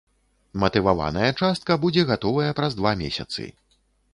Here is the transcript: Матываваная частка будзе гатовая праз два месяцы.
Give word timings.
Матываваная 0.63 1.27
частка 1.43 1.77
будзе 1.83 2.07
гатовая 2.13 2.51
праз 2.61 2.71
два 2.81 2.91
месяцы. 3.03 3.49